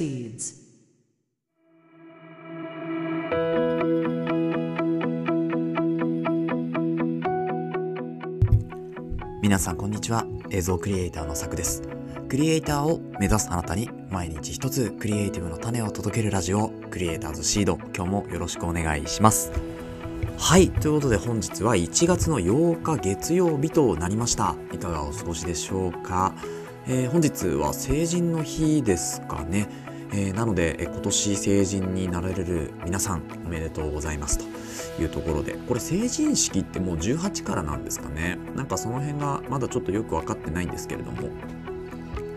[0.00, 0.60] proceeds.
[9.42, 11.82] 皆さんこんにちは映像クリエイターのさくです
[12.28, 19.50] クリエイターを目指すあなたに毎日一つクリエイティブの種を届けるラジオクリエイターズシード今日もよろしくお願いします
[20.38, 26.34] はいということで本日は1月の8日月曜日となりましたいかがお過ごしでしょうか、
[26.86, 35.52] えー本日は成人の日ですかねえーなので、え今年成人になられる皆さんおめでとうございますというところで。
[35.68, 38.38] これ成人式ってもう18からなんですかね。
[38.56, 41.28] なんかその辺がまだちょっとよく分かってないんですけれども。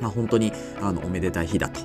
[0.02, 1.80] まあ本当にあのおめでたい日だと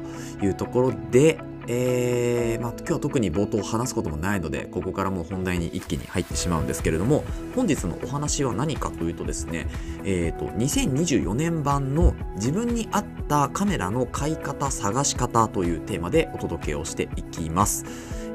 [0.45, 1.39] いうところで
[1.71, 7.25] えーまあ、今日は特に冒頭話すこともないのでここからもう本題に一気に入ってしまうんですけれども
[7.55, 9.67] 本日のお話は何かというとですね、
[10.03, 17.85] えー、と2024年版の自分に合ったカメラの買い方探し方というテーマでお届けをしていきます。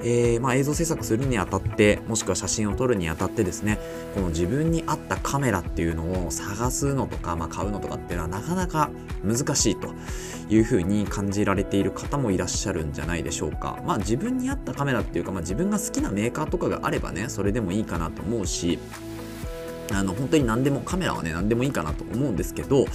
[0.05, 3.79] えーまあ、映像制作するにあたってもしくは写真を撮るにあたってですね
[4.13, 8.91] この自分に合ったカメラっていうのを探すのとか、まあ、買うのとかっていうのはなかなか
[9.23, 9.93] 難しいと
[10.49, 13.81] いうふうに感じられている方もいらっしゃるんじゃないでしょうか。
[13.85, 18.79] まあ自分に合ったカメラっていうか、まあ、自分が好きなメーカーとかがあればねそれでもいいかなと思うし
[19.91, 22.85] あの本当に何でもカメラはね何でもいいかなと思うんですけど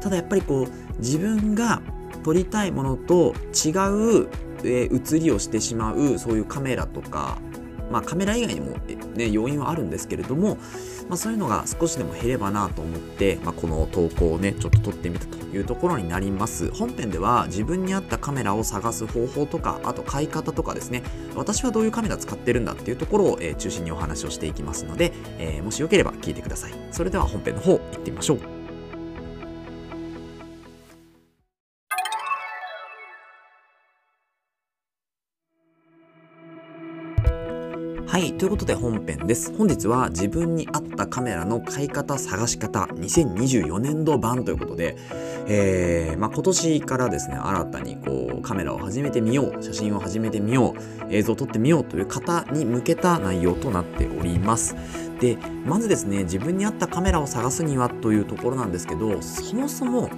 [0.00, 1.82] ただやっぱりこう自分が
[2.24, 3.70] 撮りたいものと違
[4.22, 4.28] う、
[4.64, 7.38] え写りをしてしまうそういうカメラとか
[7.90, 8.76] まあカメラ以外にも、
[9.14, 10.56] ね、要因はあるんですけれども、
[11.08, 16.72] まあ、そういうのが少しでも減ればなと思って、まあ、この投稿をねちょっと撮ってみたというところになります。
[16.72, 21.02] 本編では自分に合ったカメラを探す方法とかあと買い方とかですね
[21.34, 26.72] 私はどういうカメラ使ってるんだっていうところを、えー中心にお話をしていきますので、えーもしよければ聞いてください。
[26.90, 28.57] それでは本編の方行ってみましょう。
[38.38, 39.52] ということで本編です。
[39.58, 44.96] 本日は自分に合ったカメラの買い方、探し方、2024年度版ということで、
[45.48, 54.76] えーまあ、今年からですね、新たにこうカメラを始めてみよう、写真を始めてみよう、映像を撮ってみようという方に向けた内容となっております。
[55.20, 60.10] で、まずですね、自分に合ったカメラを探すにはというところなんですけど、そもそも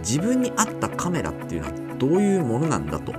[0.00, 3.14] 自分に合ったカメラっていうのはどういうものなんだと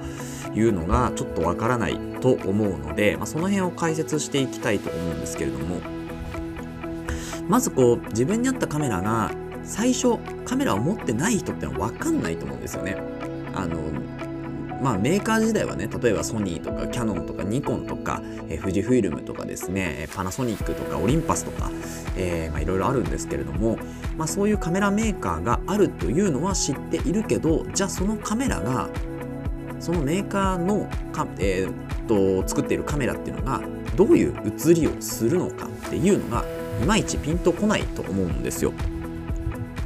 [0.56, 5.82] いうのがちょっとわからないと思うので、まあ、その辺を解説していきたいと思うんですけれども
[7.48, 9.32] まずこう自分に合ったカメラが
[9.64, 12.98] 最初カメラを持ってない人ってのは分かんないと思うんですよね。
[13.54, 13.78] あの
[14.82, 21.72] まあ、メーカー時代はね例えばソニーとかキャノンとかニコンとか、えー富士フイルムとかですねパナソニックとかオリンパスとか、
[22.18, 23.78] えまあ、いろいろあるんですけれども、
[24.18, 28.90] まあ、そういうカメラメーカーがあるというのは知っているけどじゃあそのカメラが
[29.84, 31.74] そのメーカーのか、えーっ
[32.08, 33.62] と作っているカメラっていうのが
[33.98, 36.46] どういう写りをするのかっていうのが
[36.82, 38.72] いまいちピンとこないと思うんですよ。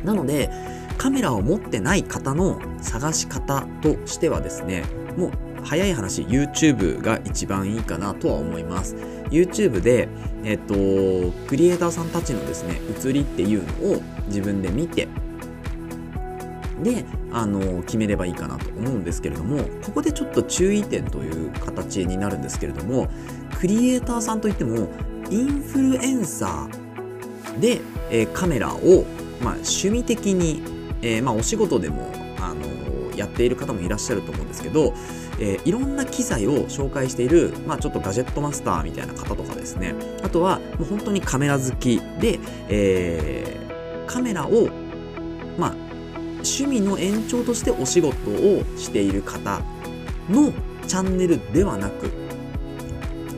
[0.04, 0.52] なので
[1.00, 4.84] カメラを持ってない方の探し方としてはですね
[5.18, 5.32] もう
[5.64, 8.96] 早い話 YouTube が一番いいかなとは思います
[9.30, 10.08] YouTube で
[10.44, 10.76] えっと
[11.48, 15.08] クリエイターさんたちのですね写りっていうのを自分で見て
[16.84, 23.10] であの決めればいいかなと思うんですけれどもここでちょっと注意点という形になるんですけれども
[23.60, 24.90] クリエイターさんといっても
[25.30, 29.06] インフルエンサーで、えーカメラを、
[29.42, 30.62] まあ、趣味的に、
[31.02, 34.94] えーまあ、お仕事でも、あのやっている方もいらっしゃると思うんですけど、
[35.40, 39.96] えいろんな機材を紹介している、まあ、ちょっとガジェットマスターみたいな方とかですね。
[40.24, 42.40] あとはもう本当にカメラ好きで、
[42.70, 43.58] え
[44.08, 44.70] カメラを、
[46.48, 49.62] 趣味の延長としてお仕事をしている方
[50.30, 50.54] の
[50.88, 52.12] チャンネルではなく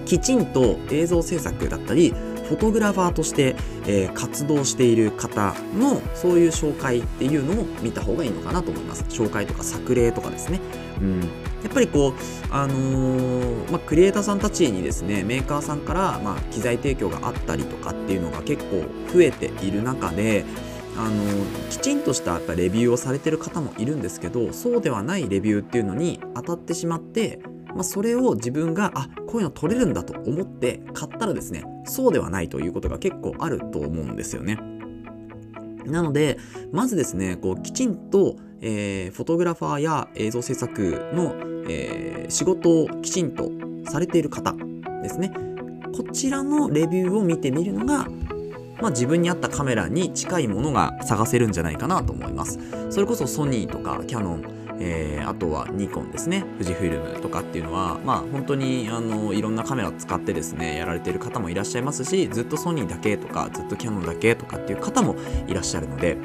[0.05, 2.13] きちんと映像制作だったり
[2.49, 3.55] フォトグラファーとして、
[3.85, 9.06] えー活動している方のそういう紹介っていうのを見た方がいいのかなと思います。
[9.09, 10.59] 紹介とか作例とかですね。
[11.00, 11.21] うん。
[11.21, 11.25] や
[11.69, 12.13] っぱりこう
[12.50, 18.83] あのーまあ、クリエイターさんたちにですねメーカーさんから、まあ、機材提供があったりとかっていうのが結構
[19.13, 20.45] 増えている中で
[21.00, 21.24] あの
[21.69, 34.60] きちんとしたやっぱレビューをされてる方もいるんですけどそうではないレビューっていうのに当たってしまって、まあ、それを自分があこういうの撮れるんだと思って買ったらですねそうではないということが結構あると思うんですよね。
[35.86, 36.38] なので
[36.74, 41.34] まずですねこうきちんと、えーフォトグラファーや映像制作の、
[41.69, 43.50] えー仕事をきちんと
[43.90, 44.54] されている方
[45.01, 45.31] ですね
[45.98, 48.07] こちらのレビューを見てみるのが
[48.81, 52.59] まあ、自分に合ったカメラに近いものが探せるんじゃないかなと思います。
[52.89, 54.43] それこそソニーとかキャノン、
[54.79, 65.15] えー、あとはニコンですね富士フイルムとかっていうのはまあ本当にあのいろんなカメラを使ってですねやられてる方もいらっしゃいますしずっとソニーだけとかずっとキヤノンだけとかっていう方も
[65.47, 66.17] いらっしゃるので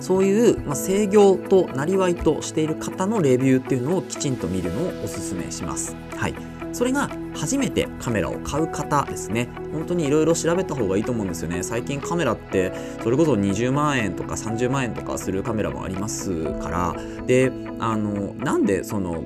[0.00, 5.96] そういう、まあ、制御となりわいとしている方のレビューっていうのをきちんと見るのをおすすめします。
[6.16, 6.34] はい
[6.72, 9.48] それが初めてカメラを買う方ですね。
[9.72, 11.62] 本当にいろいろ調べた方がいいと思うんですよね。
[11.62, 12.72] 最近カメラって
[13.02, 16.96] それこそ20万円とか30万円とかするカメラもありますから。
[17.26, 19.24] であのなんでその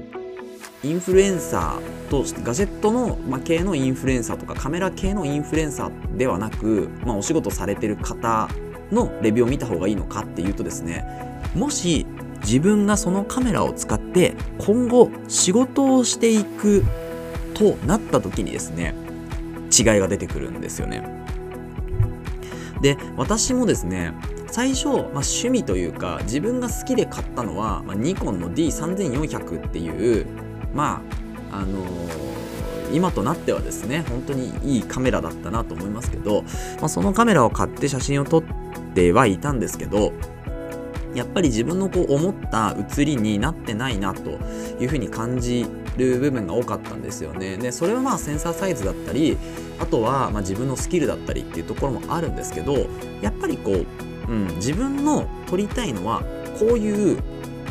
[0.85, 8.49] インフルエンサーとしてガジェットの、ま、系のインフルエンサーとかカメラ系のインフルエンサーではなく、ま、お仕事されてる方
[8.93, 11.05] のレビューを見た方がいいのかっていうとですね
[11.55, 12.07] もし
[12.43, 16.85] 自分がそのカメラを使って今後仕事をしていく
[17.59, 18.95] となった時にですね
[19.77, 21.03] 違いが出てくるんですよね。
[22.81, 24.15] で私もですね
[24.47, 30.27] 最初、まあ、趣味というか自分が好きで買ったのは、まあ、ニコンの D3400 っていう
[30.73, 31.03] ま
[31.51, 32.39] ああのー
[32.93, 36.43] 今となってはですね本当にいいカメラだったなと思いますけど、
[36.79, 38.43] まあ、そのカメラを買って写真を撮っ
[38.95, 40.13] てはいたんですけど
[41.15, 44.31] やっぱり自分のこう思った写りになってないなと
[44.81, 45.67] いうふうに感じ
[45.99, 47.57] る部分が多かったんですよね。
[47.57, 49.37] でそれはまあセンサーサイズだったり
[49.79, 52.87] あとはま自分のスキルだったりっていうところもあるんですけど
[53.21, 53.87] やっぱりこう、
[54.31, 56.23] うん、自分の撮りたいのは
[56.59, 57.19] こういう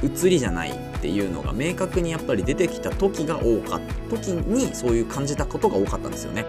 [0.04, 6.46] 写りじゃないっていうのが明確にやっぱり出てきた時が多かった時にそういう感じたことが多かったんですよね。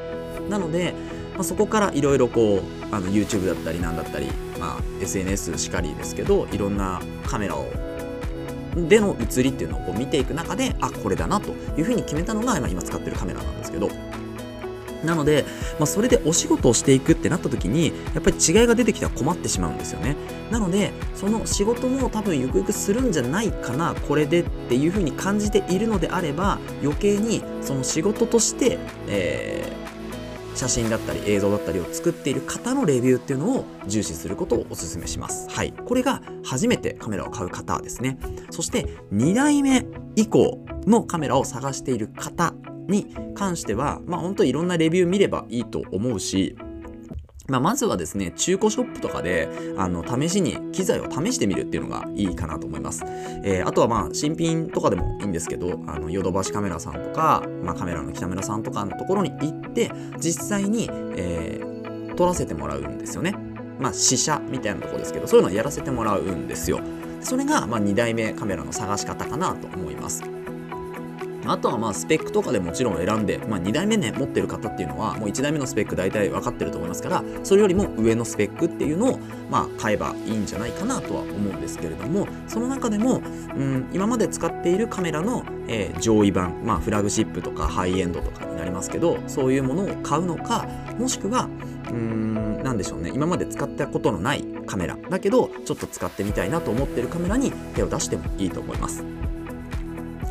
[0.49, 0.95] なので
[1.39, 4.27] まあ、そこからいろいろこうあの YouTube だったりなんだったり、
[4.59, 7.71] まあ、SNS しかりですけどいろんなカメラを
[8.77, 13.89] での写りっていうのをこう見ていく中であこれだなというふうに決めたのが今使ってるカメラなんですけど。
[15.05, 15.45] なので、
[15.79, 20.17] まあ、それでお仕事をしていくってなった時にやっぱり違いが出てきたら困ってしまうんですよね。
[20.51, 29.78] なのでその仕事も多分ゆくゆくするんじゃないかなこれでっていうふうに感じているのであれば余計にその仕事として、えー
[30.59, 35.49] 写真だったり映像だったりを作っている方のレビューっていうのを重視することをお勧めします。
[35.49, 35.73] はい。
[35.73, 38.19] これが初めてカメラを買う方ですね。
[38.51, 42.55] そして2代目以降のカメラを探している方
[42.89, 46.57] に関しては、まあ本当いろんなレビュー見ればいいと思うし、
[47.49, 49.49] まあ、まずはですね、中古ショップとかで、
[49.79, 53.05] あの、試しに機材を試してみるっていうのがいいかなと思います。
[53.43, 63.35] えー、あとはまあ、新品とかでもいいんですけど、あの、ヨドバシカメラさんとか、まあ、カメラの北村さんとかのところに行って、実際に、えー、撮らせてもらうんですよね。
[63.81, 66.81] まあ、試写みたいなとこですけど、そういうのをやらせてもらうんですよ。
[67.23, 70.23] それが、まあ、2代目カメラの探し方かなと思います。
[71.47, 79.19] あとはまあスペックとかでもちろん選んで、まあ、2代目ね持ってる方っていうのはもう1代目のスペック大体分かってると思いますからそれよりも上のスペックっていうのを
[79.51, 83.23] まあ買えばいいんじゃないかなとは思うんですけれどもその中でも、
[83.57, 90.67] うん、今まで使っているカメラの、えー、上位版、まあ、フラグシップとかハイエンドとかになりますけどそういうものを買うのか
[90.99, 91.49] もしくは
[91.91, 99.28] うん何でしょうね今まで使ったことのないカメラだけどちょっと使ってみたいなと思ってるカメラに手を出してもいいと思います。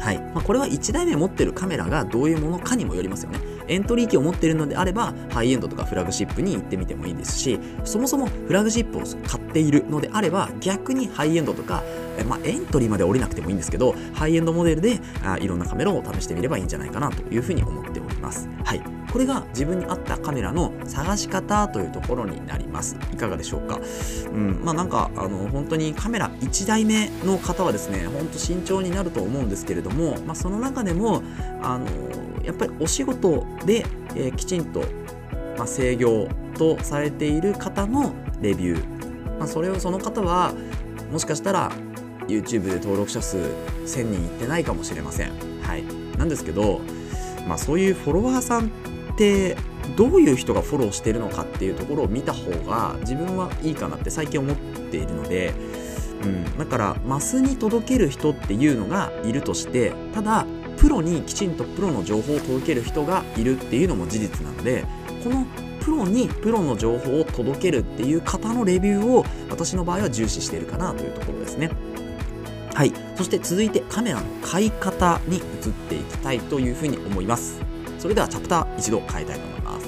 [0.08, 3.40] はいまあ、これは1台目持ってるカメラがどういうものかにもよりますよね。
[3.68, 11.84] エントリー機を持っているのであれば、ハイエンドとかフラグシップに行ってみてもいいですし、そもそもフラグシップを買っているのであれば、逆にハイエンドとか、
[12.24, 18.50] まあ、エントリーまで降りなくてもいいんですけど、ハイエンドモデルであいろんなカメラを試してみればいいんじゃないかなというふうに思っております。
[18.64, 18.82] はい。
[19.12, 23.80] これが自分に合ったカメラの探し方というところになりますいかがでしょうか？
[24.32, 31.24] うんまあなんかあの本当にカメラ1台目の方はですね本当慎重になると思うんですけれども、まあ、その中でも
[31.62, 31.88] あの
[32.44, 34.82] やっぱりお仕事で、えー、きちんと、
[35.58, 40.54] まあ、制御とされている方のレビュー、まあ、それをその方は
[41.12, 41.72] もしかしたら
[42.28, 45.32] YouTube で登録者数1000人いってないかもしれません。
[45.62, 45.84] はい、
[46.18, 46.82] なんですけど、
[47.48, 48.70] まあ、そういうフォロワーさんっ
[49.18, 49.58] て
[49.96, 55.54] どういう人がフォローしてるのかっていうところを見た方が自分はいいかなって最近思っているので、
[56.24, 60.46] うん、だからマスに届ける人っていうのがいるとしてただ
[60.78, 64.86] プロにきちんとプロの情報を届ける人がいるっていうのも事実なので
[65.24, 65.46] この
[65.82, 71.72] プロにプロの情報を届けるっていう方のレビューを私の場合は重視しているかなというところですね。
[72.78, 72.94] はい。
[73.16, 75.44] そして続いてカメラの買い方に移っ
[75.90, 77.60] ていきたいというふうに思います。
[77.98, 79.88] それではチャプター一度変えたいと思います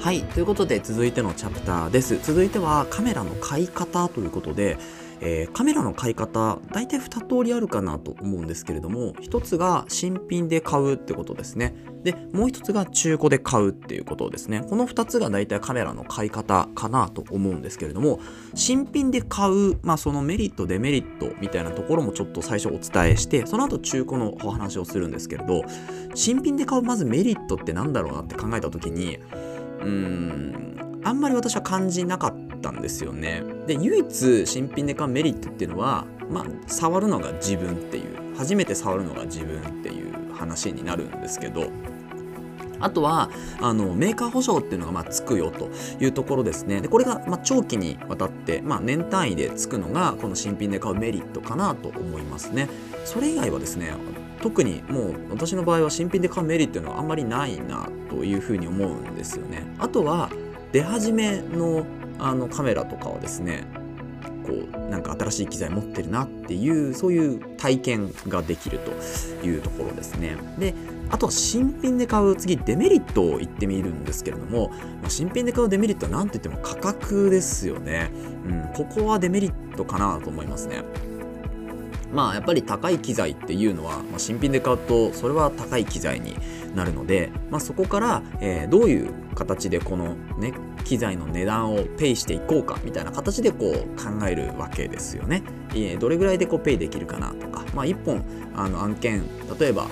[0.00, 4.76] はいということで続いてのチャプターです続いてはカメラの買い方ということで
[5.24, 11.74] えー、カメラの買い方大体2通りあるかなと思うんですけれども1つが新品で買うってことですね。
[12.04, 14.62] でもう1つが中古で買うっていうことですね。
[14.68, 18.20] この2つが大体カメラの買い方かなと思うんですけれども
[18.54, 25.62] 新品で買う、まあ、そのメリットデメリットみたいなところもちょっと最初お伝えしてその後中古のお話をするんですけれど
[26.14, 33.42] 新品で買うまずメリットって何だろうなって考えた時にうーんあんまり私は感じなかったたんですよね。
[33.66, 41.70] で唯一新品で買うメリットっていうのは、まあ、触るのが自分っていう初めて触るのが自分っていう話になるんですけど
[42.80, 43.30] あとは
[43.60, 46.80] あのメーカー保証っていうのがまあつくよというところですね。
[46.80, 52.68] でこれがまあ長期にわたって、まあ、年単位でつくのがこの新品で買うメリットかなと思いますね。
[53.04, 53.92] それ以外はですね
[54.42, 59.64] 特にもう私の場合は新品で買うメリットいうのはあんまりないなというふうに思うんですよね。
[59.78, 60.30] あとは
[60.72, 61.86] 出始めの
[62.18, 63.64] あのカメラとかはですね
[64.44, 68.90] こうなんか新しい機材持ってるなっていうそういう体験ができると
[69.46, 70.36] いうところですね。
[70.58, 70.74] で
[71.10, 74.70] あとは新品で買う次デメリットを言ってみるんですけれども、
[75.02, 78.10] まあ、新品で買うデメリットは何と言っても価格ですよね。
[78.46, 80.82] うん、ここはデメリットかなと思いますね。
[82.12, 86.36] まあやっぱり高い機材っていうのは、まあ、新品で買うとそれは高い機材に
[86.74, 90.52] なるので、まあ、そこから、えー、どういう形でこの、ね、
[90.84, 95.42] 機材の値段をペイしていこうかみたいな形でこう考えるわけですよね。
[95.98, 98.24] どれぐらいでこうペイできるかなとか、まあ、1本
[98.54, 99.24] あの案件
[99.58, 99.88] 例えば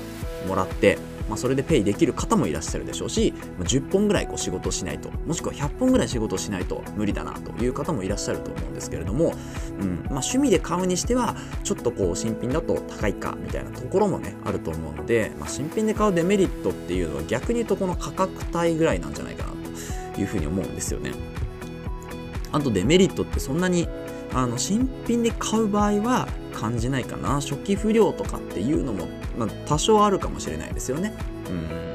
[0.47, 9.33] もらってまあ、それでペイできる方もいらっしゃるでしょうし、ま、10本ぐらいこう仕事しないともしくは100本ぐらい仕事しないと無理だなという方もいらっしゃると思うんですけれども、
[9.81, 19.52] うんまあ、趣味で買うにしてはちょっとこう新品だと高いかみたいなところもねあると思うので、まあ、新品で買うデメリットっていうのは逆に言うとこの価格帯ぐらいなんじゃないかな
[20.21, 21.13] いうふうに思うんですよね。
[22.53, 23.89] あとデメリットってそんなに
[24.35, 31.15] あの新品で買う場合は感じないかな初期不良とかっていうのも、まあ、多少あるかもしれないですよね。
[31.49, 31.93] うん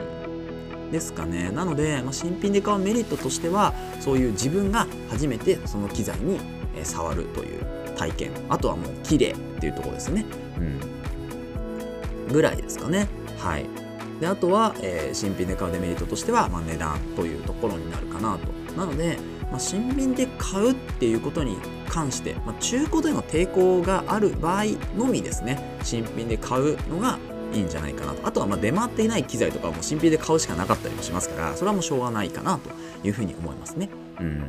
[0.92, 6.40] ですかねなので、まあ、新品で買うメリットとしてはそういう自分が初めてその機材に
[6.84, 7.66] 触るという
[7.98, 10.26] 体験あとはもう綺麗っていうとこですね。
[10.58, 13.08] うん、ぐらいですかね。
[13.38, 13.87] はい
[14.20, 18.52] であとは、えー、新品で買うデメリットとしては、まあ、値段というところになるかなと。
[18.78, 19.18] なので、
[19.52, 21.58] まあ、新品で買うっていうことに
[21.90, 24.66] 関して、まあ、中古での抵抗がある場合
[24.98, 25.78] のみですね。
[25.84, 27.18] 新品で買うのが
[27.54, 28.28] いいんじゃないかなと。
[28.28, 32.70] あとはま出回っていない機材とかも新品で買うしかなかったりもしますからそれはもうしょうがないかなと
[33.08, 33.90] いうふうに思いますね。
[34.20, 34.44] うん。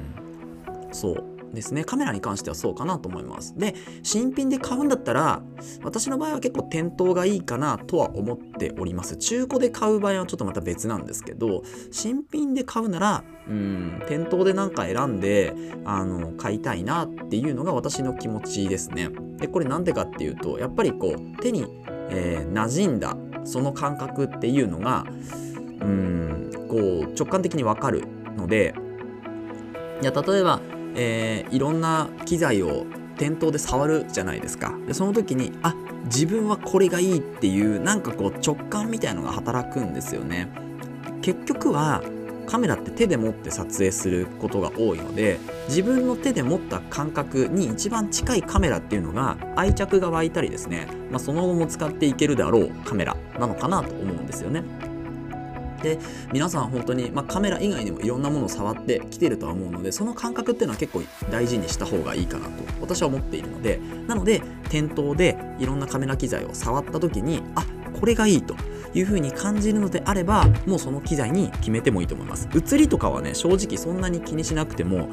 [0.92, 1.37] そう。
[1.52, 1.84] ですね。
[1.84, 3.56] カメラに関してはそうかなと思います。
[3.56, 5.42] で新品で買うんだったら
[5.82, 9.16] 私の場合は結構店頭がいいかなとは思っております。
[9.16, 19.10] 中古で買う場合はちょっとまた別なんですけど新品で買うならうん店頭でなんか選んであの買いたいなっていうのが私の気持ちですね。
[19.38, 21.66] でこれなんでかっていうとやっぱりこう手に、
[22.10, 25.06] えー、馴染んだその感覚っていうのが
[25.80, 28.04] うんこう直感的にわかる
[28.36, 28.74] ので
[30.02, 30.60] いや例えば
[31.00, 32.84] えー、いろんな機材を
[33.16, 35.74] 店頭で触るじゃないですかでその時にあ
[36.04, 40.48] 自分はこれがいいっていうなんかこう直感みたいのが働くんですよね
[41.22, 42.02] 結局は
[42.46, 45.38] カメラって手で持って撮影することが多いので
[45.68, 54.64] 自分の手で持った感覚に一番近いカメラっていうのが愛着が湧いたりですね、まあ、その後も使っていけるであろうカメラなのかなと思うんですよね。
[55.82, 55.98] で
[56.32, 63.80] 皆さん本当に、まあ、カメラ以外にもいろんなものを触ってきてるとは思うのでその感覚っていうのは結構大事にした方がいいかなと私は思っているので。
[64.08, 67.64] なので店頭でいろんなカメラ機材を触った時にあ
[67.98, 68.54] これがいいと
[68.94, 72.48] いう風に感じるのであればもうその機材に決めてもいいと思います。
[72.54, 75.08] 写りとかはね正直そんなに気にしなくても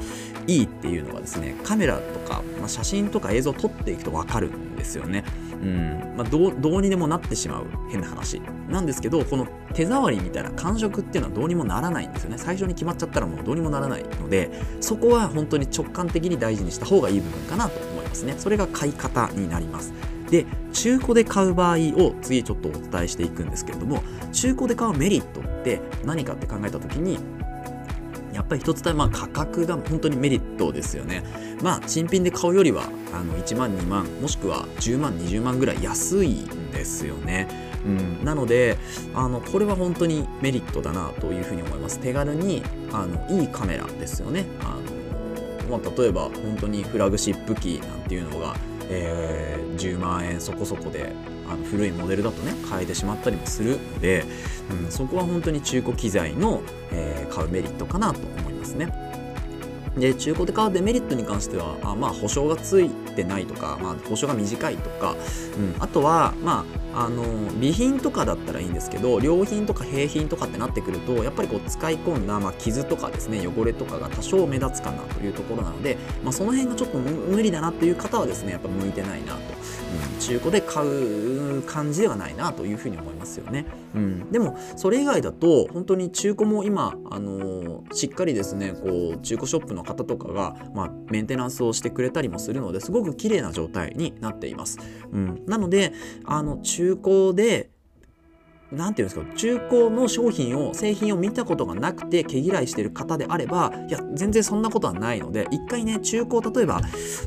[0.46, 5.24] いいっていうのがですねカメラとか、まあ、写真とか映像を撮っていくと分かるんですよね。
[5.62, 6.14] うん。
[6.16, 8.40] まあ、どうどうにでもなってしまう変な話。
[8.68, 12.38] なんですけどこの手触りみたいな感触っていうのはどうにもならないんですよね。
[12.38, 14.50] 最初に決まっちゃったらもうどうにもならないので
[14.80, 18.34] そこは本当に直感的に大事にした方がいい部分かなと思いますね。
[18.38, 19.92] それが買い方になります。
[20.30, 24.02] で中古で買う場合を次ちょっとお伝えしていくんですけれども
[24.32, 27.18] 中古で買うメリットって何かって考えた時に
[28.32, 31.22] やっぱり一つたまあ価格が本当にメリットですよね。
[31.62, 32.82] まあ新品で買うよりは
[33.14, 37.48] あの1万2万もしくは10万20万ぐらい安いんですよね。
[37.86, 38.76] うん、なので
[39.14, 41.98] あのこれは本当にメリットだなというふうに思います。
[42.00, 44.44] 手軽にあのいいカメラですよね。
[44.60, 44.76] あ
[45.70, 48.54] のまあ、例えば本当にフラグシップ機なんていうのが、
[48.88, 51.12] えー、10万円そこそこで
[51.48, 54.24] あの古いモデルだとね変えてしまったりもするので、
[54.84, 58.92] うん、そこは本当に中古機材の、えー、買うメリットかなと思いますね。
[59.96, 65.16] で中古で買うデメリットに関してはあまあ保証がついてないとか、まあ、保証が短いとか、
[65.56, 94.78] うん、あとはまああの備品とかだったらいいんですけど良品とか平品とかってなってくるとやっぱりこう使い込んだ、まあ、傷とかですね汚れとかが多少目立つかなというところなので、まあ、その辺がちょっと無理だなっていう方はですねやっぱ向いてないなと、うん、中古で買う感じではないなというふうに思いますよね、うん、でもそれ以外だと本当に中古も今、あのー、しっかりですねこう中古ショップの方とかが、まあ、メンテナンスをしてくれたりもするのですごく綺麗な状態になっています、
[95.12, 95.92] うん、なので
[96.24, 97.70] あの中中古で
[98.72, 106.80] 何て言うんですか中古の商品を製品を見たことがなくて毛嫌いしてる方であればいや全然そんなことはないので一回ね中古例えば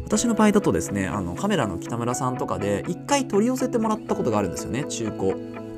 [0.04, 5.69] 私の場合だとですねあのカメラの北村さんとかで一回取り寄せてもらったことがあるんですよね中古。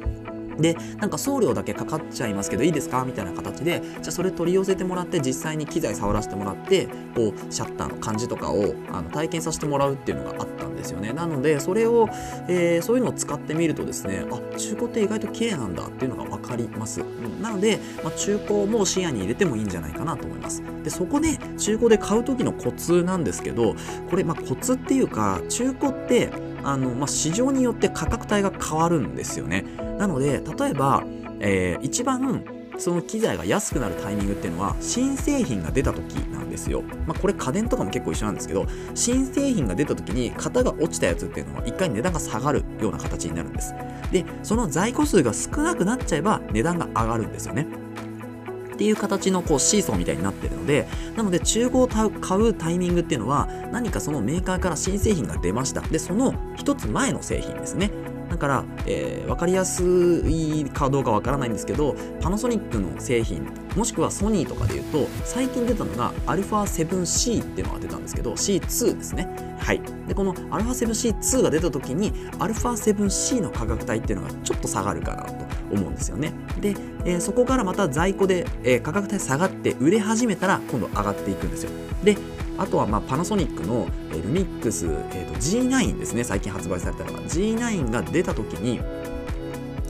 [0.62, 3.03] でなんか送料だけかかっちゃいますけどいいですか？
[3.06, 11.13] みたいな形でじゃあそれ取り寄せてもらって実際に機材触らせてもらってこうシャッターの感じとかをあの体験させてもらうっていうのがあったんですよね。
[11.13, 12.08] なのでそれを、
[12.48, 20.63] えー、そういうのを使ってみるとですねあ中古って意外と綺麗なんだっていうのが分かります、うん、なので、まあ、中古も視野に入れてもいいんじゃないかなと思います。
[20.84, 23.75] でそこで中古で買う時のコツなんですけど
[24.10, 26.32] これまあコツっていうか中古って
[26.63, 29.65] あの、まあ、市場によって価格帯が変わるんですよね。
[29.98, 31.03] なので例えば、
[31.39, 32.44] えー、一番
[32.77, 36.82] その機材が安くなるタイミングっていうのは新製品が出た時なんですよ。
[37.06, 38.65] まあ、これ家電とかも結構一緒なんですけど
[38.96, 43.74] 新製品が出た時に型が落ちたやつっていうのは一回値段が下がるような形になるんです。
[44.12, 47.68] でその在庫数が少なくなっちゃえば値段が上がるんですよね。
[48.82, 52.08] っていう形のこうシーソーみたいになってるのでなので中古を買
[52.40, 55.82] うタイミングっていうのは何かそのメーカーから新製品が出ました。
[55.82, 57.92] でその1つ前の製品ですね。
[58.31, 59.83] だから、えー、分かりやす
[60.26, 75.35] いかどうかわからないんですけどパナソニックの製品もしくはソニーとかで言うと最近出たのが α7C っていうのが出たんですけど C2 ですねはいでこの α7C2 が出た時に α7C の価格帯っていうのがちょっと下がるかなと
[75.73, 76.71] 思うんですよねで、
[77.05, 81.71] えー、そこからまた在庫で、えー、価格帯下がって売れ始めたら今度上がっていくんですよ
[82.02, 82.17] で
[82.62, 86.24] あとはまあパナソニックの、えルミックス、えー、と G9 ですね。
[86.24, 88.80] 最近発売されたのが G9 が出た時に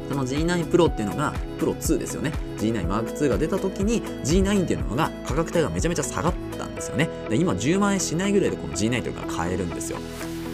[0.08, 2.32] その G9 Pro っていうのがプロ2ですよね。
[2.58, 7.10] G9 Mark2 が出た時に G9 っていうのが価格帯がめちゃめちゃ下がったんですよね。
[7.30, 9.98] で今10万円しないぐらいでこの G9 というのが買えるんですよ。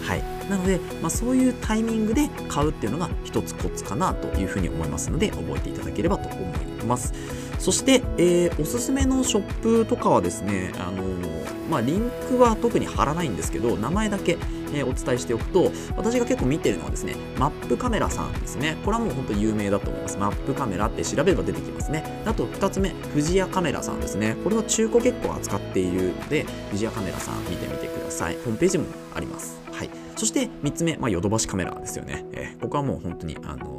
[0.03, 0.23] はい。
[0.49, 6.39] なので、まあ、そういうタイミングで買うっていうのが一つコツかなというふうに思いますので覚えていただければと思
[6.81, 7.13] います。
[7.59, 11.36] そして、えー、おすすめのショップとかはですね、あのー、
[11.69, 14.37] まあ、リンクは特に貼らないんですけど名前だけ、
[14.73, 18.77] え、お伝えしておくと私が結構見てるのはですねマップカメラさんですね。
[18.83, 20.17] これはもう本当有名だと思います。
[20.17, 22.21] マップカメラって調べれば出てきますね。
[22.25, 24.35] あと2つ目富士屋カメラさんですね。
[24.43, 28.35] これは中古結構扱っているので富士屋カメラさん見てみてください。
[28.35, 29.59] ホームページもあります。
[29.71, 29.89] はい。
[30.15, 32.25] そして3つ目、まあ、ヨドバシカメラですよね。
[32.31, 33.76] えー、ここはもう本当に、あの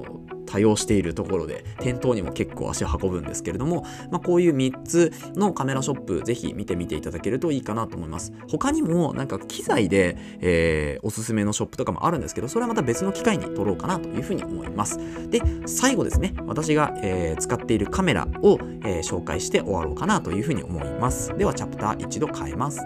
[0.49, 8.33] 多用しているところで店頭にも結構足を運ぶんですけれども、まあ、こういう3つのカメラショップぜひ見てみていただけるといいかなと思います。
[8.49, 14.99] 他にもなんか機材で、えー、おすすめのショップとかもあるんですけどそれはまた別の機会に撮ろうかなというふうに思います。
[15.31, 21.37] で最後ですね私が、えー、使っているカメラを、えー、紹介して終わろうかなというふうに思います。
[21.37, 22.81] ではチャプター一度変えます。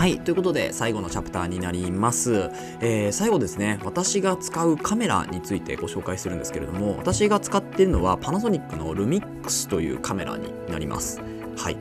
[0.00, 0.18] はい。
[0.18, 2.48] ということで、最後のチャプターになります。
[2.80, 11.20] えー、最後ですね、私が使うカメラについてご紹介するんですけれども、私が使っているのはパナソニックのルミックスというカメラになります。
[11.54, 11.76] はい。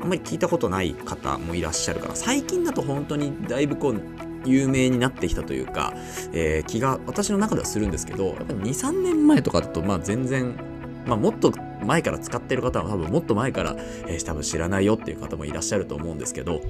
[0.00, 4.02] あんまり聞いたことない方もいらっしゃるから、最近だと本当にだいぶこう、
[4.46, 5.92] 有名になってきたというか、
[6.32, 10.54] えー、気が私の中ではするんですけど、やっぱり2、3年前とかだと、まあ全然、
[11.04, 11.52] まあもっと
[11.84, 16.62] 前から使ってる方は多分もっと前から、えー、多分知らないよっていう方もいらっしゃると思うんですけど、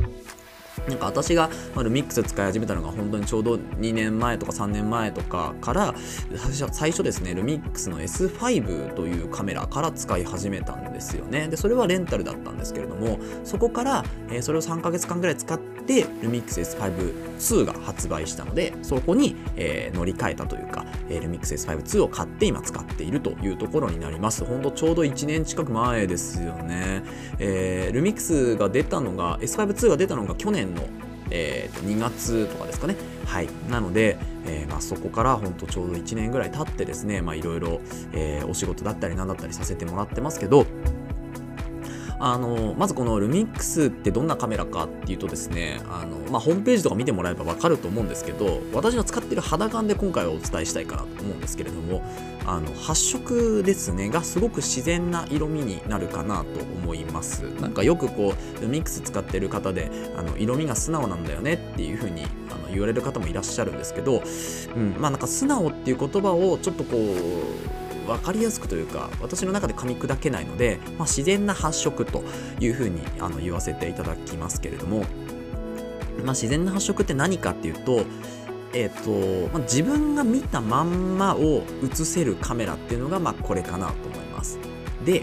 [0.89, 5.95] なんか私がルミックス使い始めたのが本当にちょうど2年前とか3年前とかから
[6.73, 11.49] 最初ですねルミックスの S5 というカメラから使い始めたんですよね。
[11.49, 27.03] でそれはレンタルだったんですけれどもそこから、えー、それを3ヶ月間ぐらい使ってでルミックス S52 が発売したのでそこに、えー、乗り換えたというか、えー、ルミックス S52 を買って今使っているというところになります本当ちょうど1年近く前ですよね、
[27.39, 30.83] えー、ルミックスが出たのが S52 が出たのが去年の、
[31.31, 32.97] えー、2月とかですかね。
[33.27, 33.49] はい。
[33.71, 37.81] なので、えー、まあ、そこから本当ちょうど1年ぐらい経ってですね、まあいろいろ、
[38.13, 40.67] え、お仕事だったり何だったりさせてもらってますけど、
[42.21, 52.03] あのまずこのルミックスってどんなカメラかっていうとですねあの、まあ、ホームページとか見てもらえば分かると思うんですけど私の使ってる肌感で今回はお伝えしたいかなと思うんですけれども
[52.47, 57.43] あの発色ですねがすごく自然な色味になるかなと思います。
[57.61, 64.23] なんかよくこうルミックス使ってる方であの色味が素直なんだよねっていう風にあの言われる方もいらっしゃるんですけど、
[64.75, 72.25] うん、まあなんか素直っていう言葉をちょっとこう分かりやすくというか私の中で噛み砕けないので、まあ、自然な発色と
[72.59, 75.05] いうふうにあの言わせていただきますけれども、
[76.25, 78.05] まあ、自然な発色って何かっていうと
[78.73, 84.61] えーとまあ、自分が見たまんまを映せるカメラっていうのが、まあ、これかなと思います。
[85.05, 85.23] で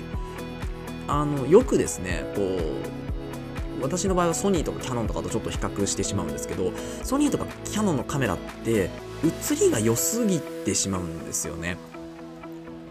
[1.08, 6.74] あのよくですねこう私の場合はソニーとかキャノンとかとちょっと比較してしまうんですけど
[7.04, 8.90] ソニーとかキャノンのカメラって
[9.24, 11.78] 映りが良すぎてしまうんですよね。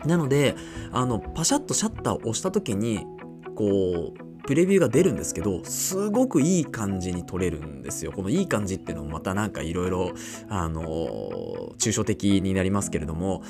[0.05, 0.55] なので、
[0.93, 3.07] あの、パシャッとシャッターを押した時に、
[3.55, 8.13] こう、プレビューが出るんですけど、すごくいい感じに撮れるんですよ。
[8.13, 10.13] このいい感じっていうのもまたなんかいろいろ、
[10.49, 10.85] あの
[11.79, 13.43] 抽象的になりますけれども、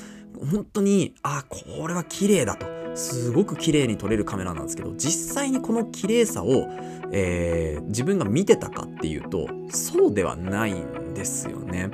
[0.51, 2.65] 本当に、あ、これは綺麗だと。
[2.95, 6.67] すごく綺麗に撮れるカメラなんですけど、実際にこの綺麗さを、
[7.11, 11.91] えー、自分が見てたかっていうと、そうではないんですよね。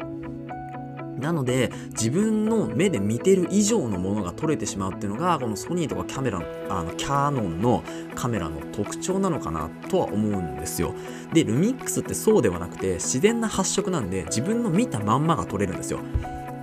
[1.24, 7.82] なので自分の目で見てる以上のものが撮れてしまうっていうのがこのソニーとかキャメラあのキャノンの
[8.14, 10.94] カメラの特徴なのかなとは思うんですよ。
[11.32, 16.00] でルミックスってそうではなくて自然な発色なんで自分の見たまんまが撮れるんですよ。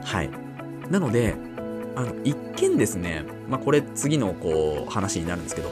[0.04, 0.30] はい。
[0.90, 1.34] なので
[1.96, 5.70] あの一見ですね、まあ、これ次のこう話になるんですけど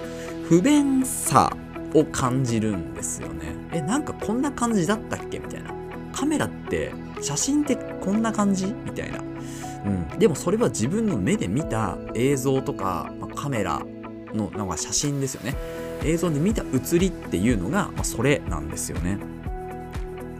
[0.48, 1.54] 不便さ
[1.94, 3.54] を感じるんですよね。
[3.72, 5.38] えなんかこんな感じだったっけ？
[5.38, 5.77] みたいな。
[6.18, 8.66] カメラって写真ってこんな感じ？
[8.66, 13.82] みたいな、うん、でもそれは自分の目で見た映像とか、まあ、カメラ
[14.34, 15.54] のなんか写真ですよね。
[16.02, 19.18] 映像で見た写りっていうのが、まあ、それなんですよね。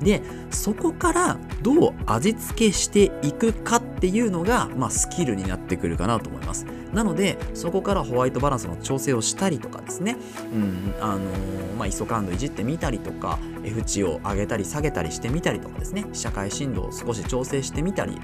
[0.01, 6.67] でそこからどう味付けしていくかっていうのが、まあ、スキルになってくるかなと思います。
[6.93, 10.17] なのでそこからホワイトバランスの調整をしたりとかですね、
[10.53, 16.07] うんあのー、まあ、ISO 感度いじってみたりとか F 値を上げたり下げたりしてみたりとかですね。
[16.13, 18.19] 社会振動を少し調整してみたり、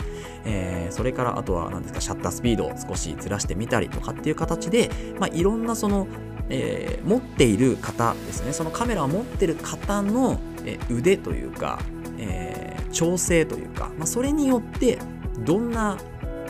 [0.45, 6.07] えー、それからあとは何ですかシャッタースピードを少しずらしてみたりとかっていう形で、まあ、いろんなその
[6.51, 8.53] えー、持っている方ですね。
[8.53, 11.81] そのカメラを持ってる方の、え腕というか、
[12.19, 14.99] えー、調整というか、まあ、それによって
[15.45, 15.99] どんな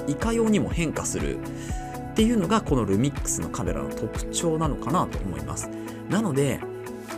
[0.07, 5.69] いかようにも変化するっていうのがこのルミックスのカメラの特徴なのかなと思います。
[6.09, 6.61] なので、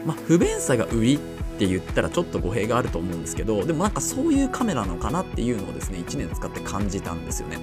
[0.05, 1.19] まあ、不便さが売りっ
[1.59, 7.59] て言ったらちょっと語弊があると思うんですけどでもなんかそういうカメラなのかなっていうのをですね1年使って感じたんですよね。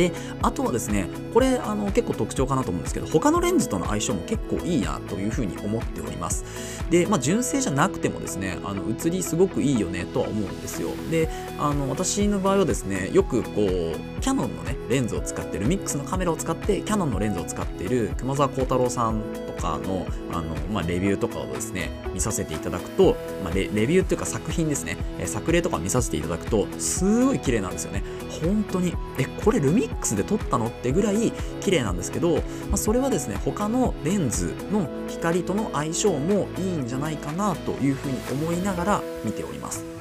[0.00, 6.44] であとはですねこれあの結構特徴かなと思うんですけど他のレンズとの相性も結構いいなというふうに思っております。
[6.88, 10.88] でまあ純正じゃなくてもですねあの写りすごくいいよねとは思うんですよ。
[11.10, 11.28] で
[11.60, 28.02] あの私の場合はですねよくこうキャノンのねレンズを使ってるミックスのカメラを使ってキャノンのレンズを使っている熊沢幸太郎さんとかのあの、まあ、レビューとかをですね見させていただくと、まあ、レレビューっていうか作品ですね、え作例とか見させていただくとすごい綺麗なんですよね。
[28.42, 32.42] 本当にえこれルミックスで撮ったのってぐらい綺麗なんですけど、ま
[32.74, 39.99] あ、それはですね他のレンズの光との相性もいいんじゃないかなというふうに思いながら見ております。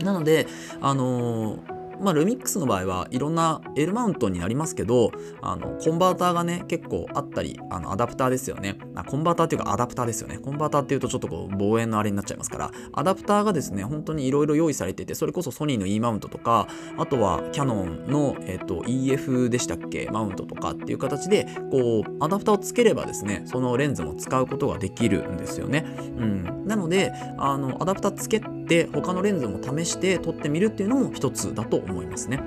[0.00, 0.46] なので
[0.80, 8.78] あのーまあ、ルミックスの場合はいろんな L マウントになりますけど、あの、コンバーターがね、結構あったり、あの、アダプターですよね。
[8.94, 10.38] あコンバーターっていうかアダプターですよね。
[10.38, 25.84] コンバーターっていうとちょっとこう、望遠のあれになっちゃいますから、アダプターがですね、本当にいろいろ用意されてて、それこそソニーの E マウントとか、あとはキャノンの、えっ、と、EF でしたっけ、マウントとかっていう形で、こう、アダプターをつければですね、そのレンズも使うことができるんですよね。
[26.18, 26.66] うん。
[26.66, 32.40] なので、あの、アダプターつけて、他のレンズも試して撮ってみるっていうのも一つだと思思いますね。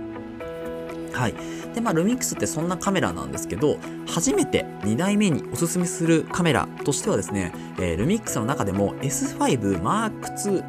[1.14, 1.34] はい。
[1.74, 3.78] で、まあ、ルミックスってそんなカメラなんですけど、
[4.08, 10.22] 初めて2代目におすすめするカメラとしてはですね、えー、ルミックスの中でも S5 Mark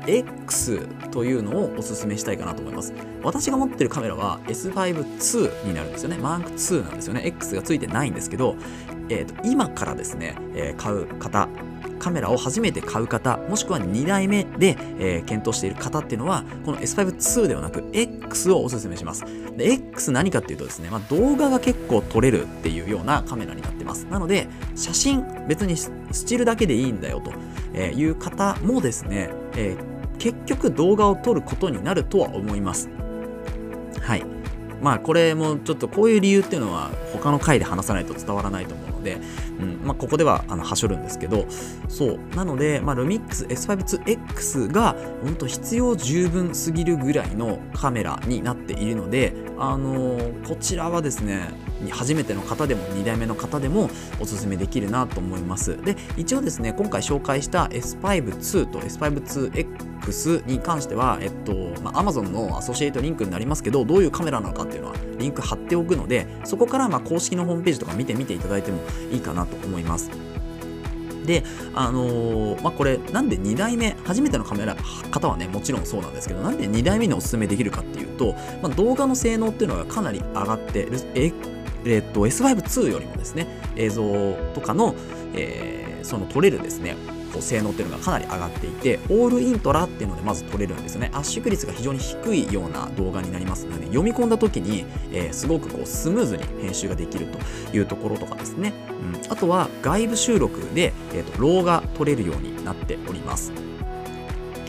[0.04, 2.92] IIX というのをおすすめしたいかなと思います。
[3.22, 6.16] 私が持ってるカメラは S5-2 になるんですよね。
[6.16, 7.22] Mark II なんですよね。
[7.24, 8.56] X がついてないんですけど、
[9.08, 11.48] えーと、今からですね、えー、買う方、
[12.02, 19.24] カメラを初めて買う方、もしくは2台目で、えー、検討している方っていうのは、この S5-2 ではなく X をおすすめします。
[19.56, 24.06] で、X 何かっていうとですね、まあ、動画が結構撮れるっていうようなカメラになってます。
[24.06, 25.92] なので、写真、別にス
[26.24, 32.90] チールだけでいいんだよという方もですね、えー、結局動画を撮ることになるとは思います。
[34.00, 34.31] はい。
[34.82, 39.18] まあこれもちょっとこういう理由っていうのは他の回で話さないと伝わらないと思うので、
[39.60, 41.46] うんまあ、ここではあのはしょるんですけど
[41.88, 42.18] そう。
[42.34, 51.50] なので、まあ、ルミックス S5-2X が本当必要十分すぎるぐらいのカメラになっているので、あのー、こちらはですね
[51.90, 53.90] 初めての方でも2代目の方でも
[54.20, 55.80] おすすめできるなと思います。
[55.82, 59.91] で一応ですね今回紹介した S5-2 と S5-2X
[60.46, 70.10] に関しては、えっとまあ、Amazon のアソシエイトリンクになりますけどどういうカメラなのかっていうのはリンク貼っておくのでそこからま公式のホームページとか見てみていただいてもいいかなと思います。
[71.24, 74.76] で、あのー、まあ、これ、なんで2代目、初めてのカメラ
[75.10, 81.32] 方はね、もちろんそうなんですけど、なんで2代目におすすめできるかっていうと、まあ、動画の性能っていうのがかなり上がってる、え
[81.84, 84.94] え、っと、S5-2 よりもですね、映像とかの、
[85.34, 86.96] えー、その撮れるですね、
[87.32, 91.10] こう性能っていうのがかなり上がっていてオールイントラっていうのでまず撮れるんですよね。
[91.12, 97.38] 圧縮率が非常に低いような動画になりますので読み込んだ時に、えー、すごくこうスムーズに編集ができると
[97.76, 103.52] いうところとかですね、うん、あとは外部収録で、えーと、ローが撮れるようになっております。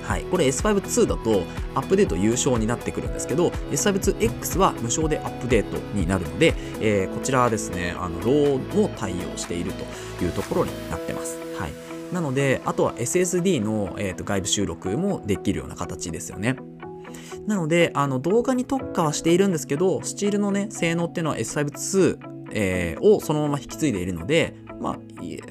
[0.04, 1.44] はい、これ S5-2 だと
[1.76, 11.38] アップデート有償になってくるんですけど S5-2X は無償でアップデートになるので、えー、こちらはですねあのローも対応しているというところになってます。
[11.58, 11.93] はい。
[12.14, 16.56] なので、あとは SSD の、えーと、外部収録もできるような形ですよね。
[17.48, 22.18] なので、あの動画に特化はしているんですけど、スチールのね、性能っていうのは S5-2、
[22.52, 25.00] えー、をそのまま引き継いでいるので、まあ、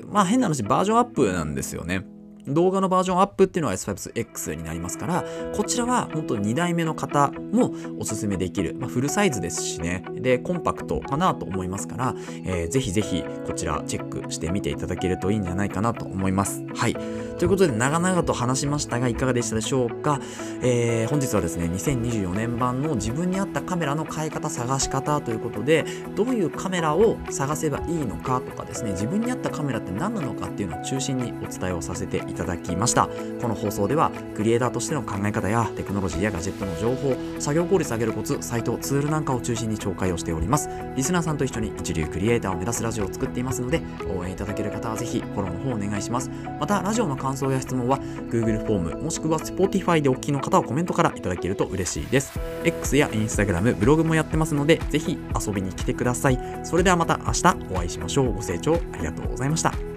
[0.07, 2.07] まあ変な話、バージョンアップなんですよね。
[2.47, 5.25] 動画のバージョンアップっていうのは S5X になりますから、
[5.55, 8.75] こちらは本当2代目の方もおすすめできる。
[8.79, 10.05] まあ、フルサイズですしね。
[10.15, 16.65] で、コンパクトかなと思いますから、えー、ぜひぜひこちらチェックしてみていただけるといいんじゃないかなと思います。
[16.75, 16.95] はい。
[16.95, 20.21] ということで、長々と話しましたが、いかがでしたでしょうか？
[20.63, 33.09] えー、本日はですね、2024年版の自分に合ったカメラの買い方、探し方ということで、どういうカメラを探せばいいのかとかですね、自分に合ったカメラって何なのかっていうのを中心にお伝えをさせていただきました。
[33.41, 40.69] この放送ではクリエイターとしての考え方やテクノロジーやガジェットの情報作業効率上げるコツサイトツールなんかを中心に紹介をしております。
[40.97, 43.83] リスナーさんと一緒に一流クリエイターを目指すラジオを作っていますので
[44.17, 46.31] 応援いただける方はぜひフォローの方お願いします。
[46.59, 47.99] またラジオの感想や質問は
[48.31, 52.39] Google フォームもしくは Spotify でお聞きの方はコメントからいただけると嬉しいです。
[52.65, 56.39] X や Instagram ブログもやってますのでぜひ遊びに来てください。
[56.65, 58.33] それではまた明日お会いしましょう。
[58.33, 59.92] ご清聴ありがとうございました。